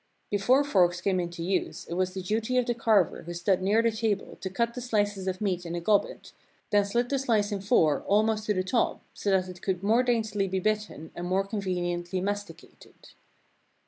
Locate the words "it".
1.87-1.93, 9.47-9.61